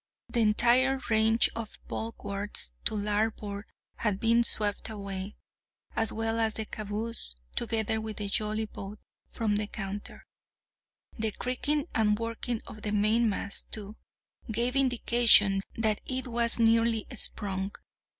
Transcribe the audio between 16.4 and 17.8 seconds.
nearly sprung.